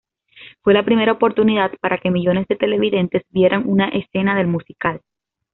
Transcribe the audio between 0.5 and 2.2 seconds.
Fue la primera oportunidad para que